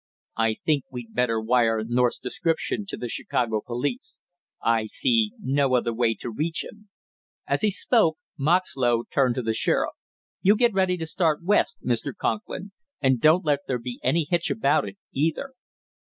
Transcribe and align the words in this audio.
"I 0.39 0.55
think 0.55 0.85
we'd 0.89 1.13
better 1.13 1.39
wire 1.39 1.83
North's 1.83 2.17
description 2.17 2.87
to 2.87 2.97
the 2.97 3.07
Chicago 3.07 3.61
police; 3.63 4.17
I 4.59 4.87
see 4.87 5.33
no 5.39 5.75
other 5.75 5.93
way 5.93 6.15
to 6.21 6.31
reach 6.31 6.63
him." 6.63 6.89
As 7.45 7.61
he 7.61 7.69
spoke, 7.69 8.17
Moxlow 8.35 9.03
turned 9.11 9.35
to 9.35 9.43
the 9.43 9.53
sheriff. 9.53 9.93
"You 10.41 10.55
get 10.55 10.73
ready 10.73 10.97
to 10.97 11.05
start 11.05 11.43
West, 11.43 11.83
Mr. 11.85 12.15
Conklin. 12.19 12.71
And 12.99 13.21
don't 13.21 13.45
let 13.45 13.59
there 13.67 13.77
be 13.77 13.99
any 14.03 14.25
hitch 14.27 14.49
about 14.49 14.87
it, 14.89 14.97
either." 15.13 15.53